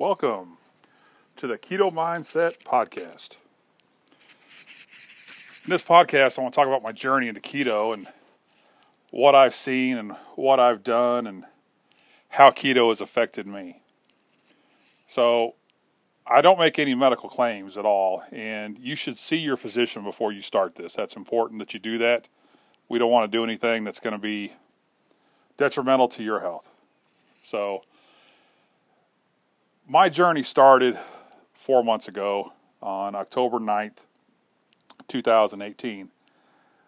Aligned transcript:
Welcome 0.00 0.56
to 1.36 1.46
the 1.46 1.58
Keto 1.58 1.92
Mindset 1.92 2.62
Podcast. 2.62 3.36
In 5.62 5.68
this 5.68 5.82
podcast, 5.82 6.38
I 6.38 6.42
want 6.42 6.54
to 6.54 6.56
talk 6.58 6.66
about 6.66 6.82
my 6.82 6.92
journey 6.92 7.28
into 7.28 7.42
keto 7.42 7.92
and 7.92 8.06
what 9.10 9.34
I've 9.34 9.54
seen 9.54 9.98
and 9.98 10.12
what 10.36 10.58
I've 10.58 10.82
done 10.82 11.26
and 11.26 11.44
how 12.30 12.50
keto 12.50 12.88
has 12.88 13.02
affected 13.02 13.46
me. 13.46 13.82
So, 15.06 15.56
I 16.26 16.40
don't 16.40 16.58
make 16.58 16.78
any 16.78 16.94
medical 16.94 17.28
claims 17.28 17.76
at 17.76 17.84
all, 17.84 18.22
and 18.32 18.78
you 18.78 18.96
should 18.96 19.18
see 19.18 19.36
your 19.36 19.58
physician 19.58 20.02
before 20.02 20.32
you 20.32 20.40
start 20.40 20.76
this. 20.76 20.94
That's 20.94 21.14
important 21.14 21.58
that 21.58 21.74
you 21.74 21.78
do 21.78 21.98
that. 21.98 22.26
We 22.88 22.98
don't 22.98 23.10
want 23.10 23.30
to 23.30 23.36
do 23.36 23.44
anything 23.44 23.84
that's 23.84 24.00
going 24.00 24.14
to 24.14 24.18
be 24.18 24.54
detrimental 25.58 26.08
to 26.08 26.22
your 26.22 26.40
health. 26.40 26.70
So, 27.42 27.82
my 29.90 30.08
journey 30.08 30.44
started 30.44 30.96
four 31.52 31.82
months 31.82 32.06
ago 32.06 32.52
on 32.80 33.16
October 33.16 33.58
9th, 33.58 34.04
2018. 35.08 36.10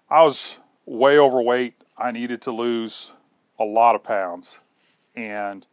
I 0.08 0.22
was 0.22 0.58
way 0.86 1.18
overweight. 1.18 1.74
I 1.98 2.12
needed 2.12 2.40
to 2.42 2.52
lose 2.52 3.10
a 3.58 3.64
lot 3.64 3.96
of 3.96 4.04
pounds. 4.04 4.56
And 5.16 5.66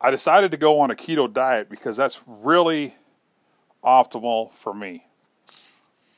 I 0.00 0.10
decided 0.10 0.50
to 0.50 0.56
go 0.56 0.80
on 0.80 0.90
a 0.90 0.96
keto 0.96 1.32
diet 1.32 1.70
because 1.70 1.96
that's 1.96 2.20
really 2.26 2.96
optimal 3.84 4.52
for 4.54 4.74
me. 4.74 5.06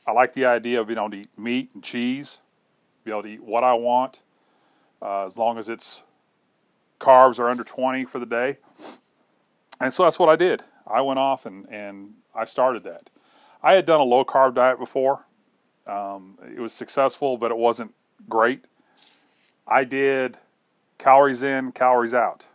I 0.07 0.11
like 0.11 0.33
the 0.33 0.45
idea 0.45 0.81
of 0.81 0.87
being 0.87 0.97
able 0.97 1.11
to 1.11 1.17
eat 1.17 1.29
meat 1.37 1.69
and 1.75 1.83
cheese, 1.83 2.39
be 3.03 3.11
able 3.11 3.21
to 3.23 3.29
eat 3.29 3.43
what 3.43 3.63
I 3.63 3.75
want, 3.75 4.23
uh, 5.03 5.23
as 5.23 5.37
long 5.37 5.59
as 5.59 5.69
it's 5.69 6.01
carbs 6.99 7.39
are 7.39 7.49
under 7.49 7.63
20 7.63 8.05
for 8.05 8.19
the 8.19 8.25
day. 8.25 8.57
And 9.79 9.93
so 9.93 10.03
that's 10.03 10.19
what 10.19 10.29
I 10.29 10.35
did. 10.35 10.63
I 10.85 11.01
went 11.01 11.19
off 11.19 11.45
and, 11.45 11.67
and 11.69 12.13
I 12.33 12.45
started 12.45 12.83
that. 12.83 13.09
I 13.61 13.73
had 13.73 13.85
done 13.85 13.99
a 13.99 14.03
low 14.03 14.23
carb 14.23 14.55
diet 14.55 14.79
before. 14.79 15.25
Um, 15.85 16.37
it 16.43 16.59
was 16.59 16.73
successful, 16.73 17.37
but 17.37 17.51
it 17.51 17.57
wasn't 17.57 17.93
great. 18.29 18.65
I 19.67 19.83
did 19.83 20.39
calories 20.97 21.43
in, 21.43 21.71
calories 21.71 22.13
out. 22.13 22.47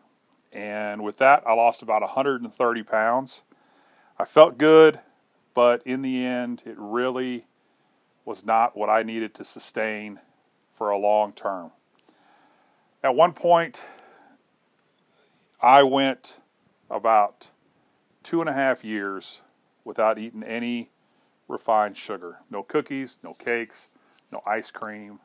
And 0.53 1.03
with 1.03 1.19
that, 1.19 1.43
I 1.47 1.55
lost 1.55 1.83
about 1.83 2.03
130 2.03 2.83
pounds. 2.83 3.43
I 4.19 4.25
felt 4.25 4.59
good, 4.59 5.01
but 5.55 5.83
in 5.87 6.03
the 6.03 6.25
end, 6.25 6.63
it 6.67 6.77
really 6.77 7.47
was 8.25 8.45
not 8.45 8.77
what 8.77 8.89
I 8.89 9.03
needed 9.03 9.35
to 9.35 9.45
sustain 9.45 10.20
for 10.77 10.91
a 10.91 10.98
long 10.98 11.33
term. 11.33 11.73
At 13.03 13.15
one 13.15 13.33
point, 13.33 13.85
I 15.63 15.85
went 15.85 16.41
about 16.91 17.51
two 18.25 18.41
and 18.41 18.51
a 18.51 18.53
half 18.53 18.85
years 18.85 19.43
without 19.85 20.19
eating 20.19 20.43
any 20.43 20.91
refined 21.47 21.97
sugar. 21.97 22.39
No 22.51 22.65
cookies, 22.65 23.19
no 23.23 23.33
cakes, 23.33 23.89
no 24.33 24.43
ice 24.45 24.73
cream. 24.73 25.21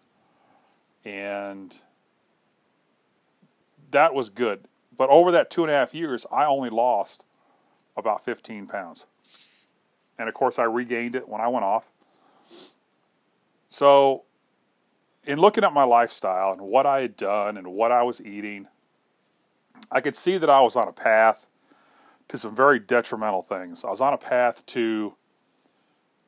And 1.03 1.79
that 3.89 4.13
was 4.13 4.29
good. 4.29 4.65
But 4.95 5.09
over 5.09 5.31
that 5.31 5.49
two 5.49 5.63
and 5.63 5.71
a 5.71 5.75
half 5.75 5.95
years, 5.95 6.25
I 6.31 6.45
only 6.45 6.69
lost 6.69 7.25
about 7.95 8.23
15 8.23 8.67
pounds. 8.67 9.05
And 10.19 10.29
of 10.29 10.35
course, 10.35 10.59
I 10.59 10.63
regained 10.63 11.15
it 11.15 11.27
when 11.27 11.41
I 11.41 11.47
went 11.47 11.65
off. 11.65 11.89
So, 13.69 14.23
in 15.23 15.39
looking 15.39 15.63
at 15.63 15.73
my 15.73 15.83
lifestyle 15.83 16.53
and 16.53 16.61
what 16.61 16.85
I 16.85 17.01
had 17.01 17.17
done 17.17 17.57
and 17.57 17.67
what 17.67 17.91
I 17.91 18.03
was 18.03 18.21
eating, 18.21 18.67
I 19.91 20.01
could 20.01 20.15
see 20.15 20.37
that 20.37 20.49
I 20.49 20.61
was 20.61 20.75
on 20.75 20.87
a 20.87 20.91
path 20.91 21.47
to 22.27 22.37
some 22.37 22.55
very 22.55 22.79
detrimental 22.79 23.41
things. 23.41 23.85
I 23.85 23.89
was 23.89 24.01
on 24.01 24.13
a 24.13 24.17
path 24.17 24.65
to 24.67 25.13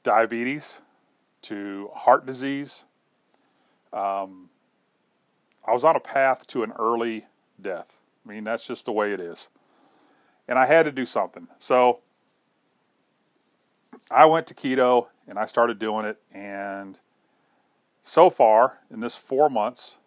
diabetes, 0.03 0.79
to 1.43 1.89
heart 1.93 2.25
disease. 2.25 2.85
Um, 3.91 4.49
I 5.65 5.73
was 5.73 5.83
on 5.83 5.95
a 5.95 5.99
path 5.99 6.47
to 6.47 6.63
an 6.63 6.71
early 6.79 7.25
death. 7.61 7.99
I 8.25 8.29
mean, 8.29 8.43
that's 8.43 8.65
just 8.65 8.85
the 8.85 8.91
way 8.91 9.13
it 9.13 9.19
is. 9.19 9.49
And 10.47 10.57
I 10.57 10.65
had 10.65 10.83
to 10.83 10.91
do 10.91 11.05
something. 11.05 11.47
So 11.59 12.01
I 14.09 14.25
went 14.25 14.47
to 14.47 14.53
keto 14.53 15.07
and 15.27 15.37
I 15.37 15.45
started 15.45 15.79
doing 15.79 16.05
it. 16.05 16.17
And 16.31 16.99
so 18.01 18.29
far, 18.29 18.79
in 18.89 19.01
this 19.01 19.15
four 19.15 19.49
months, 19.49 19.97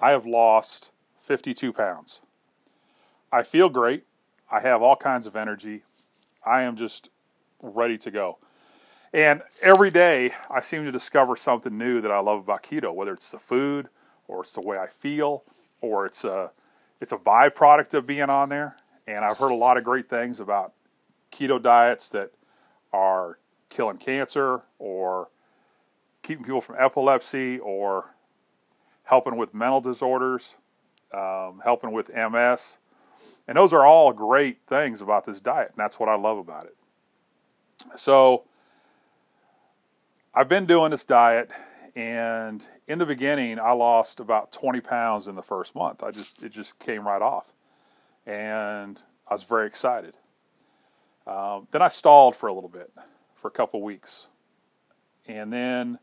I 0.00 0.10
have 0.10 0.26
lost 0.26 0.90
52 1.22 1.72
pounds. 1.72 2.20
I 3.30 3.42
feel 3.42 3.68
great. 3.68 4.04
I 4.50 4.60
have 4.60 4.82
all 4.82 4.96
kinds 4.96 5.26
of 5.26 5.36
energy. 5.36 5.84
I 6.44 6.62
am 6.62 6.76
just 6.76 7.08
ready 7.62 7.96
to 7.98 8.10
go. 8.10 8.38
And 9.14 9.42
every 9.60 9.90
day 9.90 10.32
I 10.50 10.60
seem 10.60 10.84
to 10.84 10.92
discover 10.92 11.36
something 11.36 11.76
new 11.76 12.00
that 12.00 12.10
I 12.10 12.18
love 12.18 12.40
about 12.40 12.62
keto, 12.62 12.92
whether 12.92 13.12
it's 13.12 13.30
the 13.30 13.38
food 13.38 13.88
or 14.26 14.42
it's 14.42 14.52
the 14.52 14.60
way 14.60 14.78
I 14.78 14.88
feel 14.88 15.44
or 15.80 16.06
it's 16.06 16.24
a 16.24 16.50
it's 17.00 17.12
a 17.12 17.16
byproduct 17.16 17.94
of 17.94 18.06
being 18.06 18.30
on 18.30 18.48
there. 18.48 18.76
And 19.06 19.24
I've 19.24 19.38
heard 19.38 19.50
a 19.50 19.56
lot 19.56 19.76
of 19.76 19.84
great 19.84 20.08
things 20.08 20.40
about 20.40 20.72
keto 21.32 21.60
diets 21.60 22.08
that 22.10 22.32
are 22.92 23.38
killing 23.68 23.96
cancer 23.96 24.62
or 24.78 25.28
keeping 26.22 26.44
people 26.44 26.60
from 26.60 26.76
epilepsy 26.78 27.58
or 27.58 28.14
helping 29.04 29.36
with 29.36 29.52
mental 29.52 29.80
disorders, 29.80 30.54
um, 31.12 31.60
helping 31.64 31.92
with 31.92 32.10
MS. 32.14 32.78
And 33.48 33.56
those 33.56 33.72
are 33.72 33.84
all 33.84 34.12
great 34.12 34.58
things 34.66 35.02
about 35.02 35.24
this 35.24 35.40
diet, 35.40 35.68
and 35.68 35.76
that's 35.76 35.98
what 35.98 36.08
I 36.08 36.14
love 36.14 36.38
about 36.38 36.64
it. 36.64 36.76
So, 37.96 38.44
I've 40.34 40.48
been 40.48 40.64
doing 40.66 40.92
this 40.92 41.04
diet, 41.04 41.50
and 41.94 42.66
in 42.88 42.98
the 42.98 43.04
beginning, 43.04 43.58
I 43.58 43.72
lost 43.72 44.20
about 44.20 44.52
20 44.52 44.80
pounds 44.80 45.28
in 45.28 45.34
the 45.34 45.42
first 45.42 45.74
month. 45.74 46.02
I 46.02 46.10
just 46.10 46.42
it 46.42 46.52
just 46.52 46.78
came 46.78 47.06
right 47.06 47.20
off, 47.20 47.52
and 48.24 49.02
I 49.28 49.34
was 49.34 49.42
very 49.42 49.66
excited. 49.66 50.14
Um, 51.26 51.68
then 51.70 51.82
I 51.82 51.88
stalled 51.88 52.34
for 52.34 52.48
a 52.48 52.52
little 52.52 52.70
bit, 52.70 52.90
for 53.34 53.48
a 53.48 53.50
couple 53.50 53.82
weeks, 53.82 54.28
and 55.26 55.52
then 55.52 55.98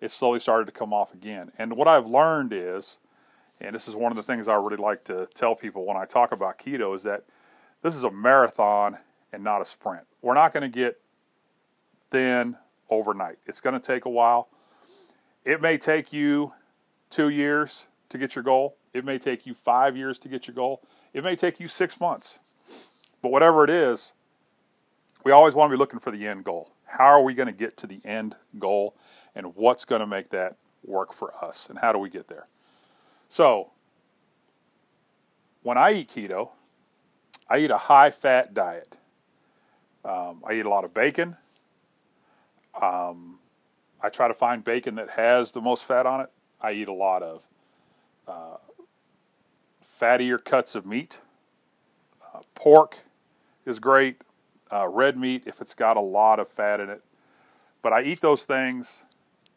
it 0.00 0.10
slowly 0.10 0.40
started 0.40 0.66
to 0.66 0.72
come 0.72 0.92
off 0.92 1.12
again. 1.14 1.52
And 1.58 1.76
what 1.76 1.88
I've 1.88 2.06
learned 2.06 2.52
is 2.52 2.98
and 3.62 3.74
this 3.74 3.86
is 3.86 3.94
one 3.94 4.10
of 4.10 4.16
the 4.16 4.22
things 4.22 4.48
I 4.48 4.54
really 4.54 4.76
like 4.76 5.04
to 5.04 5.28
tell 5.34 5.54
people 5.54 5.86
when 5.86 5.96
I 5.96 6.04
talk 6.04 6.32
about 6.32 6.58
keto 6.58 6.94
is 6.94 7.04
that 7.04 7.24
this 7.82 7.94
is 7.94 8.04
a 8.04 8.10
marathon 8.10 8.98
and 9.32 9.44
not 9.44 9.62
a 9.62 9.64
sprint. 9.64 10.04
We're 10.20 10.34
not 10.34 10.52
going 10.52 10.62
to 10.62 10.68
get 10.68 11.00
thin 12.10 12.56
overnight. 12.90 13.38
It's 13.46 13.60
going 13.60 13.74
to 13.74 13.80
take 13.80 14.04
a 14.04 14.10
while. 14.10 14.48
It 15.44 15.60
may 15.60 15.78
take 15.78 16.12
you 16.12 16.52
two 17.08 17.28
years 17.28 17.88
to 18.08 18.18
get 18.18 18.34
your 18.34 18.42
goal. 18.42 18.76
It 18.92 19.04
may 19.04 19.18
take 19.18 19.46
you 19.46 19.54
five 19.54 19.96
years 19.96 20.18
to 20.20 20.28
get 20.28 20.46
your 20.46 20.54
goal. 20.54 20.82
It 21.12 21.24
may 21.24 21.36
take 21.36 21.58
you 21.60 21.68
six 21.68 21.98
months. 22.00 22.38
But 23.22 23.30
whatever 23.30 23.64
it 23.64 23.70
is, 23.70 24.12
we 25.24 25.32
always 25.32 25.54
want 25.54 25.70
to 25.70 25.76
be 25.76 25.78
looking 25.78 26.00
for 26.00 26.10
the 26.10 26.26
end 26.26 26.44
goal. 26.44 26.72
How 26.84 27.06
are 27.06 27.22
we 27.22 27.32
going 27.32 27.46
to 27.46 27.52
get 27.52 27.76
to 27.78 27.86
the 27.86 28.00
end 28.04 28.36
goal 28.58 28.96
and 29.34 29.54
what's 29.54 29.84
going 29.84 30.00
to 30.00 30.06
make 30.06 30.30
that 30.30 30.56
work 30.84 31.12
for 31.12 31.32
us 31.42 31.68
and 31.70 31.78
how 31.78 31.92
do 31.92 31.98
we 31.98 32.10
get 32.10 32.28
there? 32.28 32.48
So, 33.32 33.70
when 35.62 35.78
I 35.78 35.92
eat 35.92 36.10
keto, 36.10 36.50
I 37.48 37.60
eat 37.60 37.70
a 37.70 37.78
high 37.78 38.10
fat 38.10 38.52
diet. 38.52 38.98
Um, 40.04 40.42
I 40.46 40.52
eat 40.52 40.66
a 40.66 40.68
lot 40.68 40.84
of 40.84 40.92
bacon. 40.92 41.38
Um, 42.78 43.38
I 44.02 44.10
try 44.10 44.28
to 44.28 44.34
find 44.34 44.62
bacon 44.62 44.96
that 44.96 45.08
has 45.08 45.50
the 45.50 45.62
most 45.62 45.86
fat 45.86 46.04
on 46.04 46.20
it. 46.20 46.28
I 46.60 46.72
eat 46.72 46.88
a 46.88 46.92
lot 46.92 47.22
of 47.22 47.46
uh, 48.28 48.58
fattier 49.82 50.36
cuts 50.36 50.74
of 50.74 50.84
meat. 50.84 51.18
Uh, 52.34 52.40
pork 52.54 52.98
is 53.64 53.80
great. 53.80 54.20
Uh, 54.70 54.86
red 54.88 55.16
meat, 55.16 55.44
if 55.46 55.62
it's 55.62 55.74
got 55.74 55.96
a 55.96 56.02
lot 56.02 56.38
of 56.38 56.48
fat 56.48 56.80
in 56.80 56.90
it. 56.90 57.02
But 57.80 57.94
I 57.94 58.02
eat 58.02 58.20
those 58.20 58.44
things 58.44 59.00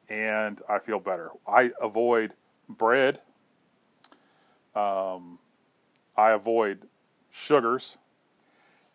and 0.07 0.61
I 0.69 0.79
feel 0.79 1.01
better. 1.01 1.31
I 1.45 1.71
avoid 1.81 2.35
bread 2.69 3.19
um, 4.75 5.39
I 6.17 6.31
avoid 6.31 6.87
sugars. 7.31 7.97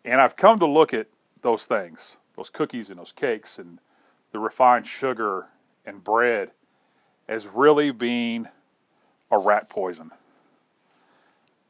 And 0.03 0.19
I've 0.19 0.35
come 0.35 0.59
to 0.59 0.65
look 0.65 0.93
at 0.93 1.07
those 1.41 1.65
things, 1.65 2.17
those 2.35 2.49
cookies 2.49 2.89
and 2.89 2.99
those 2.99 3.11
cakes 3.11 3.59
and 3.59 3.79
the 4.31 4.39
refined 4.39 4.87
sugar 4.87 5.47
and 5.85 6.03
bread, 6.03 6.51
as 7.27 7.47
really 7.47 7.91
being 7.91 8.47
a 9.29 9.37
rat 9.37 9.69
poison. 9.69 10.11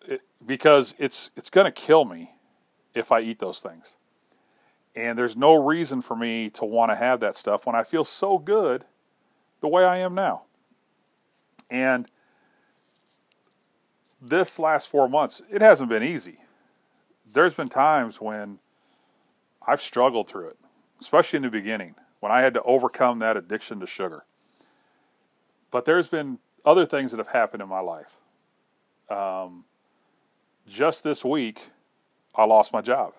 It, 0.07 0.21
because 0.45 0.95
it's 0.97 1.31
it's 1.35 1.49
going 1.49 1.65
to 1.65 1.71
kill 1.71 2.05
me 2.05 2.31
if 2.93 3.11
I 3.11 3.21
eat 3.21 3.39
those 3.39 3.59
things. 3.59 3.95
And 4.95 5.17
there's 5.17 5.37
no 5.37 5.55
reason 5.63 6.01
for 6.01 6.15
me 6.15 6.49
to 6.51 6.65
want 6.65 6.91
to 6.91 6.95
have 6.95 7.21
that 7.21 7.37
stuff 7.37 7.65
when 7.65 7.75
I 7.75 7.83
feel 7.83 8.03
so 8.03 8.37
good 8.37 8.85
the 9.61 9.67
way 9.67 9.85
I 9.85 9.97
am 9.97 10.13
now. 10.13 10.43
And 11.69 12.07
this 14.21 14.59
last 14.59 14.87
four 14.87 15.09
months, 15.09 15.41
it 15.49 15.61
hasn't 15.61 15.89
been 15.89 16.03
easy. 16.03 16.37
There's 17.33 17.55
been 17.55 17.69
times 17.69 18.21
when 18.21 18.59
I've 19.65 19.81
struggled 19.81 20.29
through 20.29 20.49
it, 20.49 20.57
especially 20.99 21.37
in 21.37 21.43
the 21.43 21.49
beginning 21.49 21.95
when 22.19 22.31
I 22.31 22.41
had 22.41 22.53
to 22.53 22.61
overcome 22.63 23.19
that 23.19 23.35
addiction 23.35 23.79
to 23.79 23.87
sugar. 23.87 24.25
But 25.71 25.85
there's 25.85 26.07
been 26.07 26.37
other 26.63 26.85
things 26.85 27.11
that 27.11 27.17
have 27.17 27.29
happened 27.29 27.63
in 27.63 27.69
my 27.69 27.79
life. 27.79 28.17
Um, 29.09 29.65
just 30.67 31.03
this 31.03 31.25
week, 31.25 31.69
I 32.35 32.45
lost 32.45 32.71
my 32.71 32.81
job. 32.81 33.13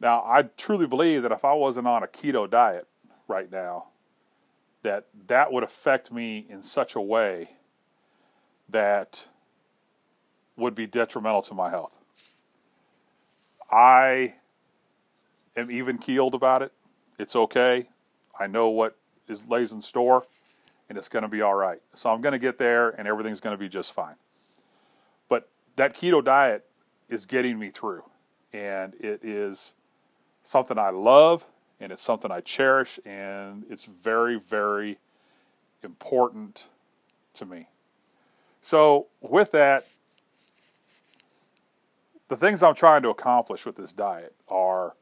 Now, 0.00 0.22
I 0.26 0.42
truly 0.56 0.86
believe 0.86 1.22
that 1.22 1.32
if 1.32 1.44
I 1.44 1.52
wasn't 1.52 1.86
on 1.86 2.02
a 2.02 2.06
keto 2.06 2.48
diet 2.48 2.86
right 3.28 3.50
now, 3.50 3.88
that 4.82 5.06
that 5.26 5.52
would 5.52 5.62
affect 5.62 6.12
me 6.12 6.46
in 6.48 6.62
such 6.62 6.94
a 6.94 7.00
way 7.00 7.50
that 8.68 9.26
would 10.56 10.74
be 10.74 10.86
detrimental 10.86 11.42
to 11.42 11.54
my 11.54 11.70
health. 11.70 11.96
I 13.70 14.34
am 15.56 15.70
even 15.70 15.98
keeled 15.98 16.34
about 16.34 16.62
it. 16.62 16.72
It's 17.18 17.36
okay. 17.36 17.88
I 18.38 18.46
know 18.46 18.68
what 18.68 18.96
is 19.28 19.42
lays 19.48 19.72
in 19.72 19.80
store 19.80 20.24
and 20.88 20.96
it's 20.96 21.08
going 21.08 21.22
to 21.22 21.28
be 21.28 21.42
all 21.42 21.54
right. 21.54 21.80
So 21.94 22.10
I'm 22.10 22.20
going 22.20 22.32
to 22.32 22.38
get 22.38 22.58
there 22.58 22.90
and 22.90 23.08
everything's 23.08 23.40
going 23.40 23.56
to 23.56 23.60
be 23.60 23.68
just 23.68 23.92
fine. 23.92 24.14
But 25.28 25.48
that 25.76 25.94
keto 25.94 26.22
diet 26.24 26.64
is 27.08 27.26
getting 27.26 27.58
me 27.58 27.70
through 27.70 28.04
and 28.52 28.94
it 28.94 29.24
is 29.24 29.74
something 30.42 30.78
I 30.78 30.90
love 30.90 31.46
and 31.80 31.92
it's 31.92 32.02
something 32.02 32.30
I 32.30 32.40
cherish 32.40 32.98
and 33.04 33.64
it's 33.68 33.84
very 33.84 34.38
very 34.38 34.98
important 35.82 36.68
to 37.34 37.46
me. 37.46 37.68
So 38.66 39.06
with 39.20 39.52
that 39.52 39.86
the 42.26 42.34
things 42.36 42.64
I'm 42.64 42.74
trying 42.74 43.02
to 43.02 43.10
accomplish 43.10 43.64
with 43.64 43.76
this 43.76 43.92
diet 43.92 44.34
are 44.48 44.96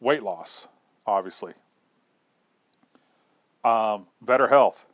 weight 0.00 0.22
loss, 0.22 0.68
obviously, 1.06 1.54
um, 3.64 4.06
better 4.20 4.48
health, 4.48 4.84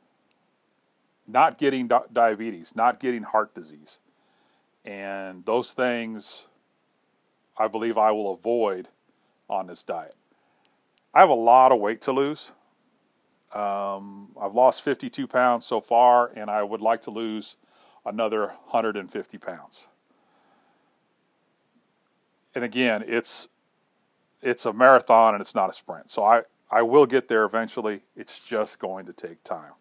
not 1.26 1.58
getting 1.58 1.88
di- 1.88 1.98
diabetes, 2.12 2.76
not 2.76 3.00
getting 3.00 3.24
heart 3.24 3.52
disease. 3.56 3.98
And 4.84 5.44
those 5.46 5.72
things 5.72 6.46
I 7.58 7.66
believe 7.66 7.98
I 7.98 8.12
will 8.12 8.34
avoid 8.34 8.86
on 9.50 9.66
this 9.66 9.82
diet. 9.82 10.14
I 11.12 11.18
have 11.18 11.30
a 11.30 11.34
lot 11.34 11.72
of 11.72 11.80
weight 11.80 12.02
to 12.02 12.12
lose. 12.12 12.52
Um, 13.52 14.28
I've 14.40 14.54
lost 14.54 14.82
52 14.82 15.26
pounds 15.26 15.64
so 15.64 15.80
far, 15.80 16.30
and 16.34 16.50
I 16.50 16.62
would 16.62 16.80
like 16.80 17.02
to 17.02 17.10
lose 17.10 17.56
another 18.04 18.46
150 18.70 19.38
pounds. 19.38 19.86
And 22.54 22.64
again, 22.64 23.04
it's 23.06 23.48
it's 24.42 24.64
a 24.64 24.72
marathon 24.72 25.34
and 25.34 25.40
it's 25.40 25.54
not 25.54 25.70
a 25.70 25.72
sprint. 25.72 26.10
So 26.10 26.24
I, 26.24 26.42
I 26.70 26.82
will 26.82 27.06
get 27.06 27.28
there 27.28 27.44
eventually. 27.44 28.02
It's 28.16 28.38
just 28.38 28.78
going 28.78 29.06
to 29.06 29.12
take 29.12 29.42
time. 29.42 29.72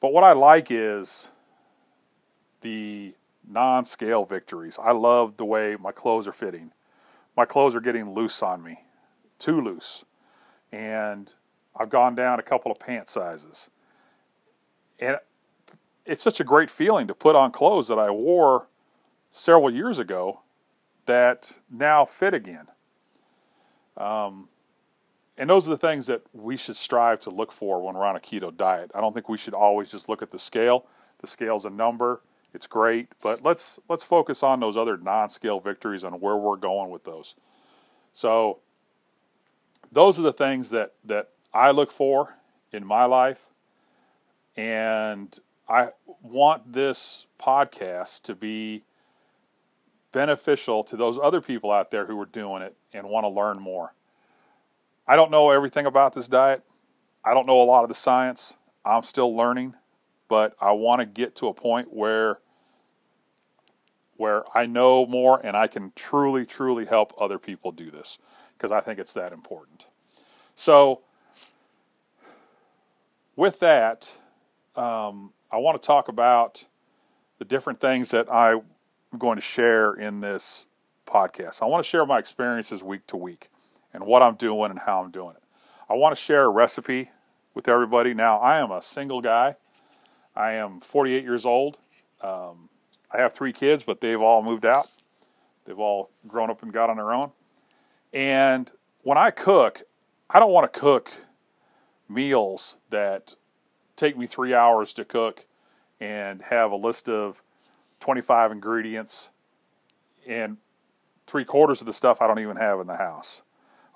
But 0.00 0.12
what 0.12 0.24
I 0.24 0.32
like 0.32 0.68
is 0.70 1.28
the 2.60 3.14
non 3.46 3.84
scale 3.84 4.24
victories. 4.24 4.78
I 4.80 4.92
love 4.92 5.36
the 5.36 5.44
way 5.44 5.76
my 5.78 5.92
clothes 5.92 6.28
are 6.28 6.32
fitting. 6.32 6.72
My 7.36 7.44
clothes 7.44 7.74
are 7.74 7.80
getting 7.80 8.14
loose 8.14 8.42
on 8.42 8.62
me, 8.62 8.84
too 9.38 9.60
loose. 9.60 10.04
And 10.70 11.32
I've 11.76 11.90
gone 11.90 12.14
down 12.14 12.38
a 12.38 12.42
couple 12.42 12.72
of 12.72 12.78
pant 12.78 13.08
sizes. 13.08 13.70
And 14.98 15.18
it's 16.04 16.22
such 16.22 16.40
a 16.40 16.44
great 16.44 16.70
feeling 16.70 17.06
to 17.06 17.14
put 17.14 17.36
on 17.36 17.52
clothes 17.52 17.88
that 17.88 17.98
I 17.98 18.10
wore 18.10 18.68
several 19.30 19.72
years 19.72 19.98
ago 19.98 20.40
that 21.06 21.52
now 21.70 22.04
fit 22.04 22.34
again. 22.34 22.66
Um, 23.96 24.48
and 25.36 25.48
those 25.48 25.68
are 25.68 25.70
the 25.70 25.78
things 25.78 26.06
that 26.06 26.22
we 26.32 26.56
should 26.56 26.76
strive 26.76 27.20
to 27.20 27.30
look 27.30 27.52
for 27.52 27.80
when 27.80 27.94
we're 27.94 28.04
on 28.04 28.16
a 28.16 28.20
keto 28.20 28.54
diet. 28.54 28.90
I 28.94 29.00
don't 29.00 29.14
think 29.14 29.28
we 29.28 29.38
should 29.38 29.54
always 29.54 29.90
just 29.90 30.08
look 30.08 30.20
at 30.20 30.32
the 30.32 30.38
scale. 30.38 30.86
The 31.20 31.26
scale's 31.26 31.64
a 31.64 31.70
number. 31.70 32.22
It's 32.54 32.66
great, 32.66 33.08
but 33.20 33.42
let's 33.44 33.78
let's 33.88 34.02
focus 34.02 34.42
on 34.42 34.58
those 34.58 34.76
other 34.76 34.96
non-scale 34.96 35.60
victories 35.60 36.02
and 36.02 36.20
where 36.20 36.36
we're 36.36 36.56
going 36.56 36.90
with 36.90 37.04
those. 37.04 37.34
So 38.12 38.60
those 39.92 40.18
are 40.18 40.22
the 40.22 40.32
things 40.32 40.70
that 40.70 40.94
that 41.04 41.28
I 41.52 41.70
look 41.70 41.90
for 41.90 42.36
in 42.72 42.84
my 42.84 43.04
life 43.04 43.46
and 44.56 45.38
I 45.68 45.90
want 46.22 46.72
this 46.72 47.26
podcast 47.40 48.22
to 48.22 48.34
be 48.34 48.84
beneficial 50.12 50.82
to 50.84 50.96
those 50.96 51.18
other 51.18 51.40
people 51.40 51.70
out 51.70 51.90
there 51.90 52.06
who 52.06 52.20
are 52.20 52.26
doing 52.26 52.62
it 52.62 52.74
and 52.92 53.08
want 53.08 53.24
to 53.24 53.28
learn 53.28 53.60
more. 53.60 53.94
I 55.06 55.16
don't 55.16 55.30
know 55.30 55.50
everything 55.50 55.86
about 55.86 56.12
this 56.12 56.28
diet. 56.28 56.62
I 57.24 57.34
don't 57.34 57.46
know 57.46 57.62
a 57.62 57.64
lot 57.64 57.82
of 57.82 57.88
the 57.88 57.94
science. 57.94 58.56
I'm 58.84 59.02
still 59.02 59.34
learning, 59.34 59.74
but 60.28 60.56
I 60.60 60.72
want 60.72 61.00
to 61.00 61.06
get 61.06 61.36
to 61.36 61.48
a 61.48 61.54
point 61.54 61.92
where 61.92 62.38
where 64.16 64.42
I 64.56 64.66
know 64.66 65.06
more 65.06 65.40
and 65.44 65.56
I 65.56 65.68
can 65.68 65.92
truly 65.94 66.44
truly 66.44 66.84
help 66.84 67.12
other 67.20 67.38
people 67.38 67.70
do 67.70 67.90
this 67.90 68.18
because 68.56 68.72
I 68.72 68.80
think 68.80 68.98
it's 68.98 69.12
that 69.12 69.32
important. 69.32 69.86
So 70.56 71.02
with 73.38 73.60
that, 73.60 74.12
um, 74.74 75.32
I 75.52 75.58
want 75.58 75.80
to 75.80 75.86
talk 75.86 76.08
about 76.08 76.64
the 77.38 77.44
different 77.44 77.80
things 77.80 78.10
that 78.10 78.30
I'm 78.30 78.62
going 79.16 79.36
to 79.36 79.42
share 79.42 79.94
in 79.94 80.18
this 80.18 80.66
podcast. 81.06 81.62
I 81.62 81.66
want 81.66 81.84
to 81.84 81.88
share 81.88 82.04
my 82.04 82.18
experiences 82.18 82.82
week 82.82 83.06
to 83.06 83.16
week 83.16 83.48
and 83.94 84.04
what 84.04 84.22
I'm 84.22 84.34
doing 84.34 84.72
and 84.72 84.80
how 84.80 85.04
I'm 85.04 85.12
doing 85.12 85.36
it. 85.36 85.42
I 85.88 85.94
want 85.94 86.16
to 86.16 86.20
share 86.20 86.46
a 86.46 86.48
recipe 86.48 87.12
with 87.54 87.68
everybody. 87.68 88.12
Now, 88.12 88.38
I 88.38 88.58
am 88.58 88.72
a 88.72 88.82
single 88.82 89.20
guy. 89.20 89.54
I 90.34 90.54
am 90.54 90.80
48 90.80 91.22
years 91.22 91.46
old. 91.46 91.78
Um, 92.20 92.68
I 93.12 93.18
have 93.18 93.34
three 93.34 93.52
kids, 93.52 93.84
but 93.84 94.00
they've 94.00 94.20
all 94.20 94.42
moved 94.42 94.66
out. 94.66 94.88
They've 95.64 95.78
all 95.78 96.10
grown 96.26 96.50
up 96.50 96.64
and 96.64 96.72
got 96.72 96.90
on 96.90 96.96
their 96.96 97.12
own. 97.12 97.30
And 98.12 98.68
when 99.02 99.16
I 99.16 99.30
cook, 99.30 99.82
I 100.28 100.40
don't 100.40 100.50
want 100.50 100.72
to 100.72 100.76
cook 100.76 101.12
meals 102.08 102.76
that 102.90 103.34
take 103.96 104.16
me 104.16 104.26
three 104.26 104.54
hours 104.54 104.94
to 104.94 105.04
cook 105.04 105.46
and 106.00 106.42
have 106.42 106.70
a 106.70 106.76
list 106.76 107.08
of 107.08 107.42
25 108.00 108.52
ingredients, 108.52 109.30
and 110.26 110.58
three 111.26 111.44
quarters 111.44 111.80
of 111.80 111.86
the 111.86 111.92
stuff 111.92 112.22
I 112.22 112.26
don't 112.26 112.38
even 112.38 112.56
have 112.56 112.80
in 112.80 112.86
the 112.86 112.96
house. 112.96 113.42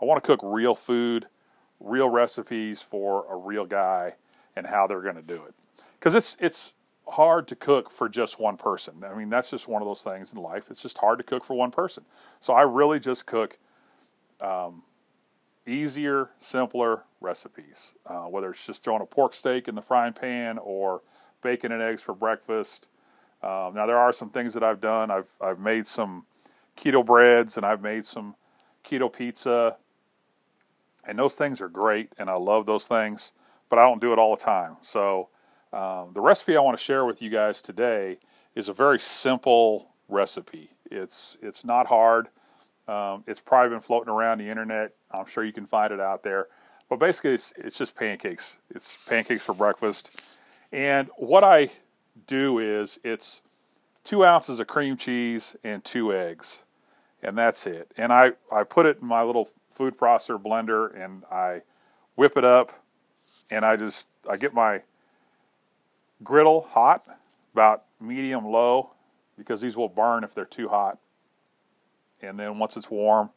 I 0.00 0.04
want 0.04 0.22
to 0.22 0.26
cook 0.26 0.40
real 0.42 0.74
food, 0.74 1.26
real 1.78 2.08
recipes 2.08 2.82
for 2.82 3.24
a 3.30 3.36
real 3.36 3.64
guy, 3.64 4.14
and 4.56 4.66
how 4.66 4.86
they're 4.86 5.02
going 5.02 5.16
to 5.16 5.22
do 5.22 5.42
it. 5.44 5.54
Because 5.98 6.14
it's 6.14 6.36
it's 6.40 6.74
hard 7.08 7.46
to 7.48 7.56
cook 7.56 7.90
for 7.90 8.08
just 8.08 8.40
one 8.40 8.56
person. 8.56 9.04
I 9.04 9.14
mean, 9.14 9.28
that's 9.28 9.50
just 9.50 9.68
one 9.68 9.82
of 9.82 9.88
those 9.88 10.02
things 10.02 10.32
in 10.32 10.38
life. 10.38 10.70
It's 10.70 10.82
just 10.82 10.98
hard 10.98 11.18
to 11.18 11.24
cook 11.24 11.44
for 11.44 11.54
one 11.54 11.70
person. 11.70 12.04
So 12.40 12.52
I 12.52 12.62
really 12.62 13.00
just 13.00 13.26
cook 13.26 13.58
um, 14.40 14.82
easier, 15.66 16.30
simpler 16.38 17.04
recipes. 17.20 17.94
Uh, 18.06 18.24
whether 18.24 18.50
it's 18.50 18.66
just 18.66 18.82
throwing 18.82 19.02
a 19.02 19.06
pork 19.06 19.34
steak 19.34 19.68
in 19.68 19.74
the 19.74 19.82
frying 19.82 20.12
pan 20.12 20.58
or 20.58 21.02
bacon 21.42 21.72
and 21.72 21.82
eggs 21.82 22.02
for 22.02 22.14
breakfast 22.14 22.88
um, 23.42 23.74
now 23.74 23.86
there 23.86 23.98
are 23.98 24.12
some 24.12 24.30
things 24.30 24.54
that 24.54 24.62
I've 24.62 24.80
done. 24.80 25.10
I've 25.10 25.28
I've 25.40 25.58
made 25.58 25.86
some 25.86 26.26
keto 26.76 27.04
breads 27.04 27.56
and 27.56 27.66
I've 27.66 27.82
made 27.82 28.04
some 28.04 28.36
keto 28.84 29.12
pizza, 29.12 29.76
and 31.04 31.18
those 31.18 31.34
things 31.34 31.60
are 31.60 31.68
great, 31.68 32.12
and 32.18 32.30
I 32.30 32.34
love 32.34 32.66
those 32.66 32.86
things. 32.86 33.32
But 33.68 33.78
I 33.78 33.82
don't 33.82 34.00
do 34.00 34.12
it 34.12 34.18
all 34.18 34.36
the 34.36 34.42
time. 34.42 34.76
So 34.82 35.28
um, 35.72 36.12
the 36.14 36.20
recipe 36.20 36.56
I 36.56 36.60
want 36.60 36.78
to 36.78 36.82
share 36.82 37.04
with 37.04 37.20
you 37.20 37.30
guys 37.30 37.62
today 37.62 38.18
is 38.54 38.68
a 38.68 38.72
very 38.72 39.00
simple 39.00 39.90
recipe. 40.08 40.70
It's 40.90 41.36
it's 41.42 41.64
not 41.64 41.88
hard. 41.88 42.28
Um, 42.88 43.24
it's 43.26 43.40
probably 43.40 43.70
been 43.70 43.80
floating 43.80 44.12
around 44.12 44.38
the 44.38 44.48
internet. 44.48 44.92
I'm 45.10 45.26
sure 45.26 45.44
you 45.44 45.52
can 45.52 45.66
find 45.66 45.92
it 45.92 46.00
out 46.00 46.22
there. 46.22 46.48
But 46.88 46.98
basically, 46.98 47.32
it's, 47.32 47.54
it's 47.56 47.78
just 47.78 47.96
pancakes. 47.96 48.56
It's 48.70 48.98
pancakes 49.06 49.42
for 49.42 49.54
breakfast. 49.54 50.20
And 50.72 51.08
what 51.16 51.44
I 51.44 51.70
do 52.26 52.58
is 52.58 52.98
it's 53.04 53.42
two 54.04 54.24
ounces 54.24 54.60
of 54.60 54.66
cream 54.66 54.96
cheese 54.96 55.56
and 55.62 55.84
two 55.84 56.12
eggs, 56.12 56.62
and 57.22 57.36
that's 57.36 57.66
it. 57.66 57.90
And 57.96 58.12
I, 58.12 58.32
I 58.50 58.64
put 58.64 58.86
it 58.86 58.98
in 59.00 59.06
my 59.06 59.22
little 59.22 59.48
food 59.70 59.96
processor 59.96 60.40
blender 60.42 60.94
and 61.02 61.24
I 61.30 61.62
whip 62.14 62.36
it 62.36 62.44
up, 62.44 62.72
and 63.50 63.64
I 63.64 63.76
just 63.76 64.08
I 64.28 64.36
get 64.36 64.54
my 64.54 64.82
griddle 66.22 66.62
hot, 66.62 67.04
about 67.52 67.84
medium 68.00 68.46
low, 68.46 68.92
because 69.36 69.60
these 69.60 69.76
will 69.76 69.88
burn 69.88 70.24
if 70.24 70.34
they're 70.34 70.44
too 70.44 70.68
hot. 70.68 70.98
And 72.22 72.38
then 72.38 72.58
once 72.58 72.76
it's 72.76 72.90
warm, 72.90 73.30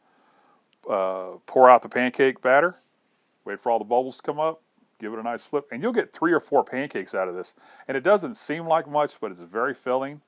uh, 0.88 1.38
pour 1.46 1.68
out 1.68 1.82
the 1.82 1.88
pancake 1.88 2.40
batter, 2.40 2.76
wait 3.44 3.60
for 3.60 3.70
all 3.70 3.78
the 3.78 3.84
bubbles 3.84 4.16
to 4.16 4.22
come 4.22 4.38
up, 4.38 4.62
give 5.00 5.12
it 5.12 5.18
a 5.18 5.22
nice 5.22 5.44
flip, 5.44 5.66
and 5.72 5.82
you'll 5.82 5.92
get 5.92 6.12
three 6.12 6.32
or 6.32 6.40
four 6.40 6.64
pancakes 6.64 7.14
out 7.14 7.28
of 7.28 7.34
this. 7.34 7.54
And 7.88 7.96
it 7.96 8.02
doesn't 8.02 8.36
seem 8.36 8.66
like 8.66 8.88
much, 8.88 9.20
but 9.20 9.30
it's 9.30 9.40
very 9.40 9.74
filling, 9.74 10.20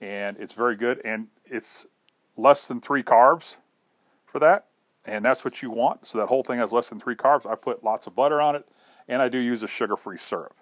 and 0.00 0.36
it's 0.38 0.52
very 0.52 0.76
good, 0.76 1.00
and 1.04 1.28
it's 1.44 1.86
less 2.36 2.66
than 2.66 2.80
three 2.80 3.02
carbs 3.02 3.56
for 4.26 4.38
that, 4.40 4.66
and 5.06 5.24
that's 5.24 5.44
what 5.44 5.62
you 5.62 5.70
want. 5.70 6.06
So 6.06 6.18
that 6.18 6.26
whole 6.26 6.42
thing 6.42 6.58
has 6.58 6.72
less 6.72 6.90
than 6.90 7.00
three 7.00 7.16
carbs. 7.16 7.50
I 7.50 7.54
put 7.54 7.82
lots 7.82 8.06
of 8.06 8.14
butter 8.14 8.40
on 8.40 8.54
it, 8.54 8.68
and 9.08 9.22
I 9.22 9.28
do 9.28 9.38
use 9.38 9.62
a 9.62 9.68
sugar-free 9.68 10.18
syrup. 10.18 10.56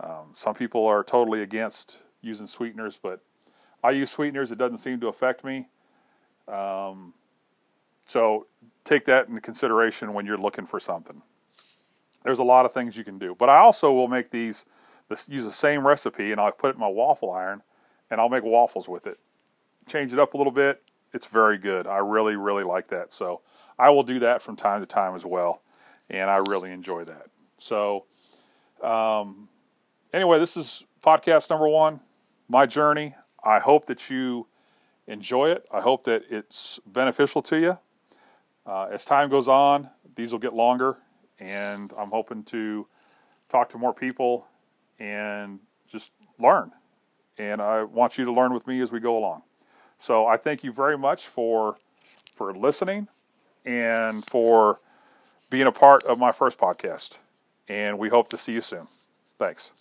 Um, 0.00 0.30
some 0.32 0.54
people 0.54 0.86
are 0.86 1.04
totally 1.04 1.42
against 1.42 2.02
using 2.22 2.46
sweeteners, 2.46 2.98
but 3.00 3.20
I 3.84 3.90
use 3.90 4.10
sweeteners. 4.10 4.50
It 4.50 4.58
doesn't 4.58 4.78
seem 4.78 5.00
to 5.00 5.08
affect 5.08 5.44
me. 5.44 5.68
Um, 6.48 7.14
so 8.06 8.46
take 8.84 9.04
that 9.06 9.28
into 9.28 9.40
consideration 9.40 10.12
when 10.12 10.26
you're 10.26 10.38
looking 10.38 10.66
for 10.66 10.80
something. 10.80 11.22
There's 12.24 12.38
a 12.38 12.44
lot 12.44 12.64
of 12.64 12.72
things 12.72 12.96
you 12.96 13.04
can 13.04 13.18
do, 13.18 13.34
but 13.36 13.48
I 13.48 13.58
also 13.58 13.92
will 13.92 14.08
make 14.08 14.30
these. 14.30 14.64
This, 15.08 15.28
use 15.28 15.44
the 15.44 15.52
same 15.52 15.86
recipe, 15.86 16.32
and 16.32 16.40
I'll 16.40 16.52
put 16.52 16.70
it 16.70 16.74
in 16.74 16.80
my 16.80 16.88
waffle 16.88 17.30
iron, 17.32 17.62
and 18.10 18.20
I'll 18.20 18.28
make 18.30 18.44
waffles 18.44 18.88
with 18.88 19.06
it. 19.06 19.18
Change 19.86 20.12
it 20.12 20.18
up 20.18 20.32
a 20.32 20.36
little 20.38 20.52
bit. 20.52 20.82
It's 21.12 21.26
very 21.26 21.58
good. 21.58 21.86
I 21.86 21.98
really, 21.98 22.36
really 22.36 22.64
like 22.64 22.88
that. 22.88 23.12
So 23.12 23.42
I 23.78 23.90
will 23.90 24.04
do 24.04 24.20
that 24.20 24.40
from 24.40 24.56
time 24.56 24.80
to 24.80 24.86
time 24.86 25.14
as 25.14 25.26
well, 25.26 25.60
and 26.08 26.30
I 26.30 26.36
really 26.36 26.70
enjoy 26.70 27.04
that. 27.04 27.26
So, 27.58 28.06
um, 28.82 29.48
anyway, 30.14 30.38
this 30.38 30.56
is 30.56 30.84
podcast 31.02 31.50
number 31.50 31.68
one, 31.68 32.00
my 32.48 32.64
journey. 32.64 33.14
I 33.44 33.58
hope 33.58 33.86
that 33.86 34.08
you 34.08 34.46
enjoy 35.06 35.50
it. 35.50 35.66
I 35.72 35.80
hope 35.80 36.04
that 36.04 36.24
it's 36.30 36.80
beneficial 36.86 37.42
to 37.42 37.58
you. 37.58 37.78
Uh, 38.66 38.88
as 38.92 39.04
time 39.04 39.28
goes 39.28 39.48
on, 39.48 39.90
these 40.14 40.32
will 40.32 40.38
get 40.38 40.54
longer, 40.54 40.98
and 41.38 41.92
I'm 41.98 42.10
hoping 42.10 42.44
to 42.44 42.86
talk 43.48 43.68
to 43.70 43.78
more 43.78 43.92
people 43.92 44.46
and 44.98 45.60
just 45.88 46.12
learn. 46.38 46.72
And 47.38 47.60
I 47.60 47.82
want 47.82 48.18
you 48.18 48.24
to 48.24 48.32
learn 48.32 48.52
with 48.54 48.66
me 48.66 48.80
as 48.80 48.92
we 48.92 49.00
go 49.00 49.18
along. 49.18 49.42
So 49.98 50.26
I 50.26 50.36
thank 50.36 50.64
you 50.64 50.72
very 50.72 50.98
much 50.98 51.26
for 51.26 51.76
for 52.34 52.54
listening 52.54 53.08
and 53.64 54.24
for 54.26 54.80
being 55.50 55.66
a 55.66 55.72
part 55.72 56.02
of 56.04 56.18
my 56.18 56.32
first 56.32 56.58
podcast. 56.58 57.18
And 57.68 57.98
we 57.98 58.08
hope 58.08 58.28
to 58.30 58.38
see 58.38 58.52
you 58.52 58.60
soon. 58.60 58.88
Thanks. 59.38 59.72